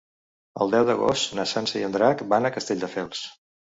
El 0.65 0.71
deu 0.75 0.87
d'agost 0.87 1.35
na 1.39 1.45
Sança 1.53 1.77
i 1.81 1.85
en 1.91 1.93
Drac 1.99 2.25
van 2.33 2.49
a 2.51 2.55
Castelldefels. 2.57 3.23